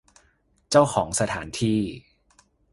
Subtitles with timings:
[0.69, 1.79] เจ้าของสถานที่